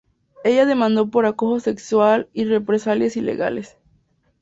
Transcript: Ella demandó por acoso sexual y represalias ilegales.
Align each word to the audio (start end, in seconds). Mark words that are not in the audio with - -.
Ella 0.43 0.65
demandó 0.65 1.11
por 1.11 1.27
acoso 1.27 1.59
sexual 1.59 2.27
y 2.33 2.45
represalias 2.45 3.15
ilegales. 3.17 3.77